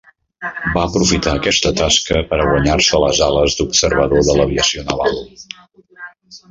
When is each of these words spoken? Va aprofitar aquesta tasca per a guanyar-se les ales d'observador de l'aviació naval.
Va 0.77 0.85
aprofitar 0.87 1.33
aquesta 1.39 1.73
tasca 1.81 2.21
per 2.31 2.39
a 2.39 2.47
guanyar-se 2.53 3.03
les 3.07 3.23
ales 3.29 3.59
d'observador 3.61 4.27
de 4.31 4.39
l'aviació 4.41 4.89
naval. 4.93 5.25